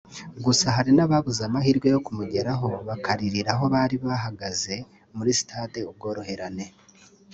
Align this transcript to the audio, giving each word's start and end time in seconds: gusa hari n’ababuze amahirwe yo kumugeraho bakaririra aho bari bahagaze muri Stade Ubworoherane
gusa 0.45 0.65
hari 0.75 0.91
n’ababuze 0.95 1.41
amahirwe 1.49 1.87
yo 1.93 1.99
kumugeraho 2.05 2.67
bakaririra 2.87 3.51
aho 3.55 3.65
bari 3.73 3.95
bahagaze 4.05 4.75
muri 5.15 5.31
Stade 5.39 5.79
Ubworoherane 5.91 6.65